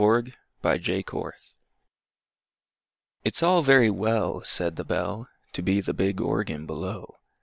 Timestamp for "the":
4.75-4.83, 5.79-5.93